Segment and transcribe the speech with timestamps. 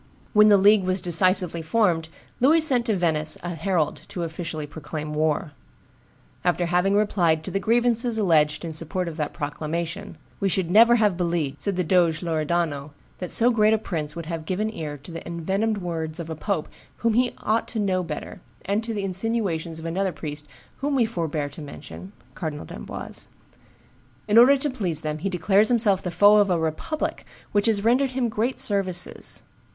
[0.33, 2.09] When the league was decisively formed,
[2.39, 5.51] Louis sent to Venice a herald to officially proclaim war.
[6.43, 10.95] After having replied to the grievances alleged in support of that proclamation, "We should never
[10.95, 14.97] have believed," said the Doge Loredano, "that so great a prince would have given ear
[14.97, 16.67] to the envenomed words of a pope
[17.05, 20.47] whom he ought to know better, and to the insinuations of another priest
[20.77, 23.27] whom we forbear to mention (Cardinal d'Amboise).
[24.27, 27.83] In order to please them, he declares himself the foe of a republic which has
[27.83, 29.43] rendered him great services.